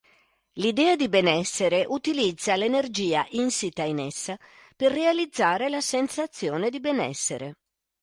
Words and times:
L'idea 0.53 0.95
di 0.95 1.07
benessere 1.09 1.85
utilizza 1.87 2.55
l'energia 2.55 3.23
insita 3.33 3.83
in 3.83 3.99
essa 3.99 4.35
per 4.75 4.91
realizzare 4.91 5.69
la 5.69 5.79
sensazione 5.79 6.71
di 6.71 6.79
benessere. 6.79 7.55